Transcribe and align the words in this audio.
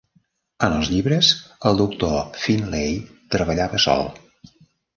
En 0.67 0.77
els 0.77 0.89
llibres, 0.93 1.29
el 1.71 1.77
Doctor 1.83 2.17
Finlay 2.47 2.99
treballava 3.37 3.85
sol. 3.87 4.13